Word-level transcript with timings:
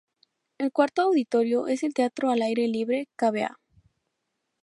El 0.57 0.71
cuarto 0.71 1.03
auditorio 1.03 1.67
es 1.67 1.83
el 1.83 1.93
teatro 1.93 2.31
al 2.31 2.41
aire 2.41 2.67
libre 2.67 3.07
"Cavea". 3.15 3.59